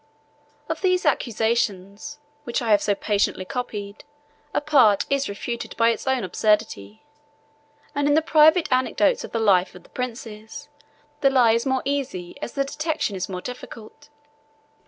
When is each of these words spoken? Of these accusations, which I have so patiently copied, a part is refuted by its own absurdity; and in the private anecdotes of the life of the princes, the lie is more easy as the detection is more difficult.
Of 0.67 0.81
these 0.81 1.05
accusations, 1.05 2.17
which 2.43 2.59
I 2.59 2.71
have 2.71 2.81
so 2.81 2.95
patiently 2.95 3.45
copied, 3.45 4.03
a 4.51 4.59
part 4.59 5.05
is 5.11 5.29
refuted 5.29 5.77
by 5.77 5.89
its 5.91 6.07
own 6.07 6.23
absurdity; 6.23 7.03
and 7.93 8.07
in 8.07 8.15
the 8.15 8.23
private 8.23 8.67
anecdotes 8.71 9.23
of 9.23 9.31
the 9.31 9.37
life 9.37 9.75
of 9.75 9.83
the 9.83 9.89
princes, 9.89 10.69
the 11.19 11.29
lie 11.29 11.51
is 11.51 11.67
more 11.67 11.83
easy 11.85 12.35
as 12.41 12.53
the 12.53 12.63
detection 12.65 13.15
is 13.15 13.29
more 13.29 13.41
difficult. 13.41 14.09